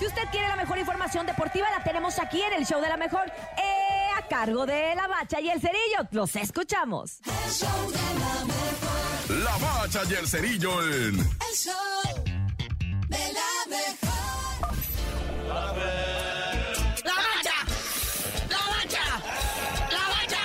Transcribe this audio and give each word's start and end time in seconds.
Si 0.00 0.06
usted 0.06 0.22
quiere 0.30 0.48
la 0.48 0.56
mejor 0.56 0.78
información 0.78 1.26
deportiva, 1.26 1.70
la 1.76 1.84
tenemos 1.84 2.18
aquí 2.18 2.40
en 2.40 2.54
el 2.54 2.64
show 2.64 2.80
de 2.80 2.88
la 2.88 2.96
mejor, 2.96 3.30
eh, 3.58 4.08
a 4.16 4.26
cargo 4.26 4.64
de 4.64 4.94
la 4.94 5.06
bacha 5.06 5.42
y 5.42 5.50
el 5.50 5.60
cerillo. 5.60 6.08
Los 6.12 6.36
escuchamos. 6.36 7.20
El 7.26 7.52
show 7.52 7.90
de 7.90 7.98
la 7.98 8.44
mejor. 8.46 9.44
La 9.44 9.58
bacha 9.58 10.00
y 10.08 10.14
el 10.14 10.26
cerillo 10.26 10.82
en. 10.84 11.18
El 11.18 11.54
show 11.54 11.74
de 13.08 13.18
la 13.18 13.66
mejor. 13.68 14.74
¡La 17.04 17.14
bacha! 17.14 17.56
¡La 18.48 18.56
bacha! 18.70 19.04
¡La 19.90 20.04
bacha! 20.08 20.44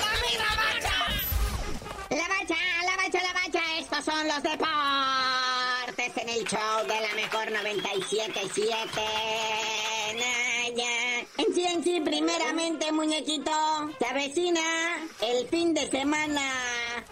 ¡La 0.00 0.10
misma 0.26 0.50
bacha! 0.58 0.96
La 2.10 2.26
bacha, 2.26 2.56
la 2.82 2.96
bacha, 2.96 3.18
la 3.22 3.32
bacha, 3.32 3.62
estos 3.78 4.04
son 4.04 4.26
los 4.26 4.42
deportes 4.42 5.27
de 6.38 7.00
la 7.00 7.14
mejor 7.16 7.50
97.7. 7.50 8.70
Naya. 10.14 11.26
En 11.36 11.52
sí, 11.52 11.64
en 11.64 11.82
sí, 11.82 12.00
primeramente, 12.00 12.92
muñequito, 12.92 13.50
se 13.98 14.06
avecina 14.06 14.60
el 15.20 15.48
fin 15.48 15.74
de 15.74 15.90
semana 15.90 16.40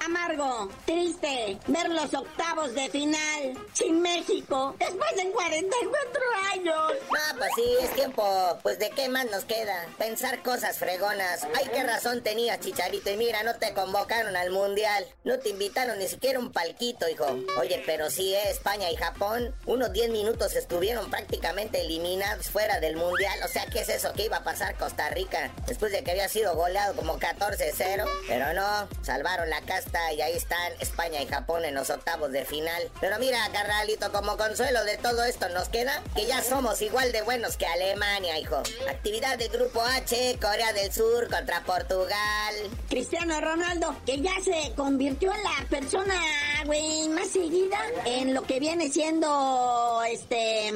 amargo, 0.05 0.69
triste, 0.85 1.59
ver 1.67 1.91
los 1.91 2.15
octavos 2.15 2.73
de 2.75 2.89
final 2.89 3.59
sin 3.73 4.01
México 4.01 4.77
después 4.79 5.17
de 5.17 5.31
44 5.33 6.21
años. 6.53 6.93
Pues 7.37 7.51
sí, 7.55 7.65
es 7.81 7.95
tiempo. 7.95 8.59
Pues 8.63 8.79
de 8.79 8.91
qué 8.91 9.09
más 9.09 9.27
nos 9.27 9.45
queda. 9.45 9.87
Pensar 9.99 10.43
cosas 10.43 10.79
fregonas. 10.79 11.45
Ay, 11.57 11.69
qué 11.73 11.83
razón 11.83 12.23
tenías, 12.23 12.61
Chicharito. 12.61 13.11
Y 13.11 13.17
mira, 13.17 13.43
no 13.43 13.55
te 13.57 13.73
convocaron 13.75 14.37
al 14.37 14.51
mundial. 14.51 15.07
No 15.25 15.39
te 15.39 15.51
invitaron 15.51 15.99
ni 15.99 16.09
siquiera 16.09 16.39
un 16.39 16.53
palquito, 16.53 17.09
hijo. 17.09 17.27
Oye, 17.59 17.83
pero 17.85 18.11
sí, 18.11 18.35
eh, 18.35 18.51
España 18.51 18.91
y 18.91 18.97
Japón, 18.97 19.55
unos 19.67 19.93
10 19.93 20.11
minutos 20.11 20.55
estuvieron 20.55 21.11
prácticamente 21.11 21.81
eliminados 21.81 22.49
fuera 22.49 22.81
del 22.81 22.97
mundial. 22.97 23.39
O 23.45 23.49
sea, 23.49 23.67
¿qué 23.67 23.81
es 23.81 23.89
eso 23.89 24.13
que 24.13 24.25
iba 24.25 24.39
a 24.39 24.45
pasar 24.45 24.77
Costa 24.77 25.11
Rica? 25.11 25.53
Después 25.67 25.93
de 25.93 26.03
que 26.05 26.13
había 26.13 26.29
sido 26.29 26.55
goleado 26.55 26.95
como 26.95 27.19
14-0. 27.19 28.07
Pero 28.29 28.53
no, 28.55 28.89
salvaron 29.03 29.51
la 29.51 29.61
casta 29.63 30.13
y 30.13 30.23
ahí 30.23 30.37
están 30.37 30.73
España 30.81 31.21
y 31.23 31.27
Japón 31.27 31.65
en 31.65 31.75
los 31.75 31.91
octavos 31.91 32.33
de 32.33 32.45
final. 32.45 32.91
Pero 33.01 33.19
mira, 33.19 33.39
carnalito, 33.53 34.13
como 34.13 34.37
consuelo 34.37 34.85
de 34.85 34.97
todo 34.99 35.25
esto 35.25 35.49
nos 35.51 35.69
queda 35.69 36.03
que 36.15 36.27
ya 36.27 36.43
somos 36.43 36.81
igual 36.83 37.13
de 37.13 37.16
buenos 37.23 37.57
que 37.57 37.67
Alemania, 37.67 38.39
hijo. 38.39 38.57
Actividad 38.89 39.39
del 39.39 39.49
grupo 39.49 39.81
H, 39.83 40.39
Corea 40.41 40.73
del 40.73 40.93
Sur 40.93 41.29
contra 41.29 41.63
Portugal. 41.65 42.55
Cristiano 42.89 43.41
Ronaldo, 43.41 43.97
que 44.05 44.21
ya 44.21 44.35
se 44.45 44.73
convirtió 44.75 45.33
en 45.33 45.43
la 45.43 45.69
persona, 45.69 46.15
güey, 46.65 47.09
más 47.09 47.29
seguida 47.29 47.79
en 48.05 48.35
lo 48.35 48.43
que 48.43 48.61
viene 48.61 48.91
siendo, 48.91 50.03
este, 50.09 50.73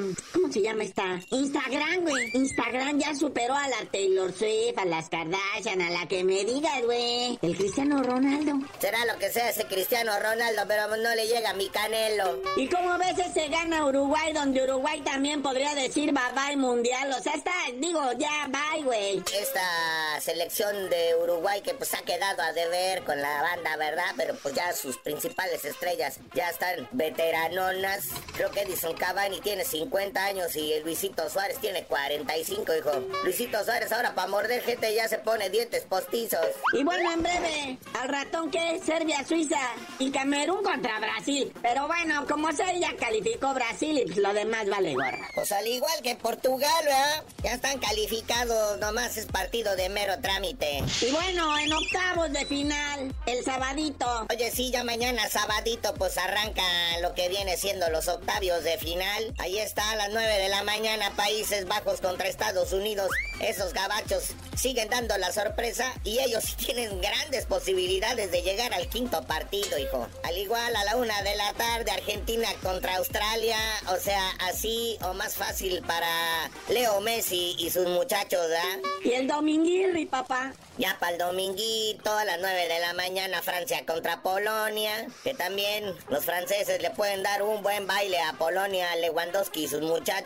¿cómo 0.51 0.61
se 0.61 0.69
llama 0.69 0.83
esta? 0.83 1.21
Instagram, 1.31 2.01
güey. 2.01 2.31
Instagram 2.35 2.99
ya 2.99 3.15
superó 3.15 3.55
a 3.55 3.69
la 3.69 3.85
Taylor 3.93 4.33
Swift, 4.33 4.77
a 4.79 4.85
las 4.85 5.09
Kardashian, 5.09 5.81
a 5.81 5.91
la 5.91 6.09
que 6.09 6.25
me 6.25 6.45
digas, 6.45 6.83
güey. 6.85 7.39
El 7.41 7.57
Cristiano 7.57 8.03
Ronaldo. 8.03 8.55
Será 8.81 9.05
lo 9.05 9.17
que 9.19 9.31
sea 9.31 9.51
ese 9.51 9.67
Cristiano 9.67 10.11
Ronaldo, 10.19 10.63
pero 10.67 10.89
no 10.97 11.15
le 11.15 11.29
llega 11.29 11.51
a 11.51 11.55
mi 11.55 11.69
canelo. 11.69 12.43
¿Y 12.57 12.67
cómo 12.67 12.99
ves 12.99 13.17
ese 13.25 13.49
gana 13.49 13.87
Uruguay, 13.87 14.33
donde 14.33 14.65
Uruguay 14.65 15.01
también 15.03 15.41
podría 15.41 15.73
decir 15.77 16.13
bye 16.13 16.23
bye 16.35 16.57
mundial? 16.57 17.13
O 17.17 17.23
sea, 17.23 17.35
está, 17.35 17.53
digo, 17.79 18.03
ya 18.19 18.49
bye, 18.49 18.83
güey. 18.83 19.23
Esta 19.33 20.21
selección 20.21 20.91
de 20.91 21.15
Uruguay 21.23 21.61
que 21.61 21.75
pues 21.75 21.95
ha 21.95 22.03
quedado 22.03 22.43
a 22.43 22.53
deber 22.53 23.05
con 23.05 23.21
la 23.23 23.41
banda, 23.41 23.77
¿verdad? 23.77 24.15
Pero 24.17 24.35
pues 24.43 24.55
ya 24.55 24.73
sus 24.73 24.97
principales 24.99 25.65
estrellas 25.65 26.19
ya 26.35 26.51
están 26.51 26.89
veteranonas. 26.91 28.09
Creo 28.35 28.51
que 28.51 28.63
Edison 28.63 28.97
Cavani 28.97 29.41
tiene 29.41 29.65
50 29.65 30.25
años 30.25 30.40
y 30.55 30.73
el 30.73 30.83
Luisito 30.83 31.29
Suárez 31.29 31.59
tiene 31.59 31.85
45, 31.85 32.77
hijo. 32.77 32.91
Luisito 33.25 33.63
Suárez 33.63 33.93
ahora 33.93 34.15
para 34.15 34.29
morder 34.29 34.63
gente 34.63 34.95
ya 34.95 35.07
se 35.07 35.19
pone 35.19 35.51
dientes 35.51 35.85
postizos. 35.85 36.47
Y 36.73 36.83
bueno, 36.83 37.13
en 37.13 37.23
breve, 37.23 37.79
al 38.01 38.09
ratón 38.09 38.51
que 38.51 38.77
es 38.77 38.85
Serbia, 38.85 39.25
Suiza 39.27 39.61
y 39.99 40.11
Camerún 40.11 40.63
contra 40.63 40.99
Brasil. 40.99 41.53
Pero 41.61 41.87
bueno, 41.87 42.27
como 42.27 42.51
sea, 42.53 42.73
ya 42.73 42.97
calificó 42.97 43.53
Brasil 43.53 43.99
y 43.99 44.05
pues 44.07 44.17
lo 44.17 44.33
demás 44.33 44.69
vale 44.69 44.95
gorra. 44.95 45.29
Pues 45.35 45.53
al 45.53 45.67
igual 45.67 46.01
que 46.03 46.17
Portugal, 46.17 46.85
¿verdad? 46.85 47.25
Ya 47.43 47.55
están 47.55 47.79
calificados, 47.79 48.79
nomás 48.79 49.17
es 49.17 49.27
partido 49.27 49.77
de 49.77 49.89
mero 49.91 50.15
trámite. 50.21 50.83
Y 51.03 51.11
bueno, 51.11 51.59
en 51.59 51.73
octavos 51.73 52.33
de 52.33 52.47
final, 52.47 53.15
el 53.27 53.45
sabadito. 53.45 54.27
Oye, 54.31 54.51
sí, 54.51 54.71
ya 54.71 54.85
mañana 54.85 55.29
sabadito 55.29 55.93
pues 55.95 56.17
arranca 56.17 56.63
lo 57.03 57.15
que 57.15 57.29
viene 57.29 57.57
siendo 57.57 57.89
los 57.91 58.09
octavios 58.09 58.65
de 58.65 58.79
final. 58.79 59.35
Ahí 59.39 59.59
está 59.59 59.91
a 59.91 59.97
las 59.97 60.11
9 60.11 60.30
de 60.37 60.49
la 60.49 60.63
mañana 60.63 61.11
Países 61.17 61.67
Bajos 61.67 62.01
contra 62.01 62.29
Estados 62.29 62.73
Unidos. 62.73 63.11
Esos 63.41 63.73
gabachos 63.73 64.35
siguen 64.57 64.89
dando 64.89 65.17
la 65.19 65.33
sorpresa 65.33 65.93
y 66.05 66.19
ellos 66.21 66.57
tienen 66.65 67.01
grandes 67.01 67.47
posibilidades 67.47 68.31
de 68.31 68.43
llegar 68.43 68.73
al 68.75 68.89
quinto 68.89 69.23
partido, 69.25 69.79
hijo. 69.79 70.07
Al 70.23 70.37
igual 70.39 70.77
a 70.77 70.85
la 70.85 70.97
una 70.97 71.23
de 71.23 71.35
la 71.37 71.53
tarde 71.55 71.91
Argentina 71.91 72.49
contra 72.63 72.97
Australia, 72.97 73.59
o 73.89 73.97
sea, 73.97 74.23
así 74.49 74.99
o 75.03 75.15
más 75.15 75.35
fácil 75.35 75.83
para 75.87 76.51
Leo 76.69 77.01
Messi 77.01 77.57
y 77.59 77.71
sus 77.71 77.87
muchachos, 77.89 78.41
¿verdad? 78.41 78.91
Y 79.05 79.13
el 79.13 79.27
dominguirri, 79.27 80.07
papá. 80.07 80.53
Ya 80.79 80.97
para 80.99 81.13
el 81.13 81.19
dominguito 81.19 82.11
a 82.11 82.25
las 82.25 82.39
9 82.41 82.69
de 82.69 82.79
la 82.79 82.95
mañana 82.95 83.43
Francia 83.43 83.85
contra 83.85 84.23
Polonia, 84.23 85.07
que 85.23 85.35
también 85.35 85.95
los 86.09 86.25
franceses 86.25 86.81
le 86.81 86.91
pueden 86.91 87.23
dar 87.23 87.43
un 87.43 87.63
buen 87.63 87.87
baile 87.87 88.19
a 88.19 88.33
Polonia, 88.35 88.91
a 88.93 88.97
Lewandowski 88.97 89.65
y 89.65 89.69
sus 89.69 89.83
muchachos. 89.83 90.20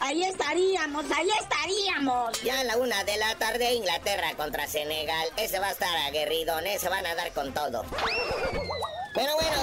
Ahí 0.00 0.24
estaríamos, 0.24 1.04
ahí 1.10 1.28
estaríamos. 1.40 2.42
Ya 2.42 2.60
a 2.60 2.64
la 2.64 2.76
una 2.76 3.04
de 3.04 3.16
la 3.16 3.34
tarde 3.36 3.74
Inglaterra 3.74 4.34
contra 4.36 4.66
Senegal, 4.66 5.28
ese 5.36 5.58
va 5.58 5.68
a 5.68 5.72
estar 5.72 5.96
aguerridón, 6.08 6.66
ese 6.66 6.88
van 6.88 7.06
a 7.06 7.14
dar 7.14 7.32
con 7.32 7.52
todo. 7.54 7.84
Pero 9.14 9.32
bueno, 9.34 9.56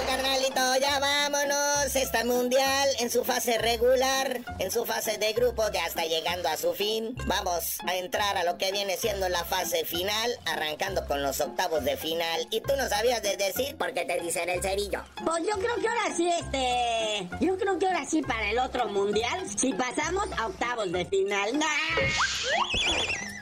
Esta 1.94 2.24
mundial 2.24 2.88
en 2.98 3.08
su 3.08 3.24
fase 3.24 3.56
regular, 3.58 4.40
en 4.58 4.72
su 4.72 4.84
fase 4.84 5.16
de 5.16 5.32
grupo, 5.32 5.62
ya 5.72 5.86
está 5.86 6.04
llegando 6.04 6.48
a 6.48 6.56
su 6.56 6.72
fin. 6.74 7.14
Vamos 7.26 7.78
a 7.86 7.94
entrar 7.94 8.36
a 8.36 8.42
lo 8.42 8.58
que 8.58 8.72
viene 8.72 8.96
siendo 8.96 9.28
la 9.28 9.44
fase 9.44 9.84
final, 9.84 10.32
arrancando 10.44 11.06
con 11.06 11.22
los 11.22 11.40
octavos 11.40 11.84
de 11.84 11.96
final. 11.96 12.48
Y 12.50 12.60
tú 12.62 12.72
no 12.76 12.88
sabías 12.88 13.22
de 13.22 13.36
decir 13.36 13.76
por 13.76 13.94
qué 13.94 14.04
te 14.04 14.20
dicen 14.20 14.48
el 14.48 14.60
cerillo. 14.60 15.04
Pues 15.24 15.44
yo 15.44 15.56
creo 15.56 15.76
que 15.76 15.88
ahora 15.88 16.16
sí, 16.16 16.28
este. 16.28 17.28
Yo 17.40 17.56
creo 17.56 17.78
que 17.78 17.86
ahora 17.86 18.04
sí 18.06 18.22
para 18.22 18.50
el 18.50 18.58
otro 18.58 18.88
mundial, 18.88 19.46
si 19.56 19.72
pasamos 19.72 20.26
a 20.36 20.46
octavos 20.46 20.90
de 20.90 21.04
final. 21.06 21.58
¡Nah! 21.58 23.33